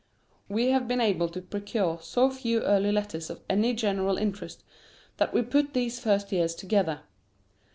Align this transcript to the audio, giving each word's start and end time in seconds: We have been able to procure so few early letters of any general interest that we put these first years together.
We 0.49 0.69
have 0.71 0.87
been 0.87 0.99
able 0.99 1.29
to 1.29 1.43
procure 1.43 1.99
so 2.01 2.31
few 2.31 2.61
early 2.63 2.91
letters 2.91 3.29
of 3.29 3.41
any 3.47 3.75
general 3.75 4.17
interest 4.17 4.63
that 5.17 5.31
we 5.31 5.43
put 5.43 5.75
these 5.75 5.99
first 5.99 6.31
years 6.31 6.55
together. 6.55 7.01